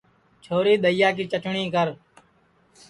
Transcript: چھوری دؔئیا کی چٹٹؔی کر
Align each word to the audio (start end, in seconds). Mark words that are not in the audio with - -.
چھوری 0.43 0.73
دؔئیا 0.83 1.09
کی 1.15 1.23
چٹٹؔی 1.31 1.63
کر 1.73 1.87